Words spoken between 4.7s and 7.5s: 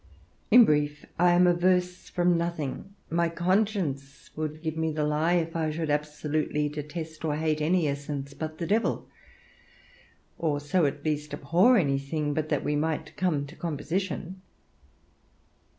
me the lie if I should absolutely detest or